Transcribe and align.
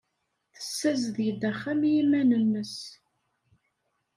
Tessazdeg-d 0.55 1.41
axxam 1.51 1.81
i 1.83 1.91
yiman-nnes. 1.95 2.75